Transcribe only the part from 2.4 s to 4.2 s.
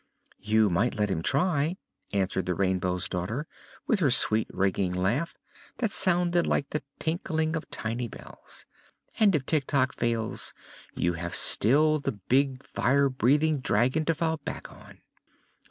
the Rainbow's Daughter, with her